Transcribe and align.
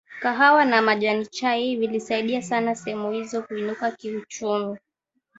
kahawa 0.21 0.65
na 0.65 0.81
majani 0.81 1.25
chai 1.25 1.75
vilisaidia 1.75 2.41
sana 2.41 2.75
sehemu 2.75 3.11
hizo 3.11 3.41
kuinuka 3.43 3.91
kiuchumi 3.91 4.77